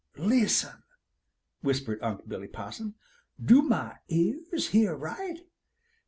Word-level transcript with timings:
]"Listen!" 0.33 0.81
whispered 1.61 2.01
Unc' 2.01 2.27
Billy 2.27 2.47
Possum. 2.47 2.95
"Do 3.39 3.61
mah 3.61 3.97
ol' 4.09 4.09
ears 4.09 4.69
hear 4.69 4.95
right? 4.95 5.41